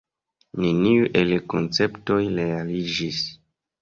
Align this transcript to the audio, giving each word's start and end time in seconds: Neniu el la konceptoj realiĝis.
Neniu 0.63 1.03
el 1.21 1.29
la 1.33 1.39
konceptoj 1.55 2.19
realiĝis. 2.41 3.25